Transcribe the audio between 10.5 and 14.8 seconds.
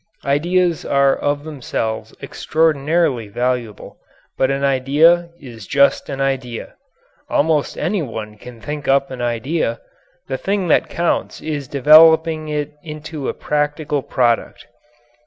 that counts is developing it into a practical product.